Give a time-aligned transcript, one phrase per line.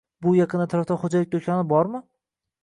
[0.25, 2.03] Bu yaqin atrofda xo'jalik do'koni bormi?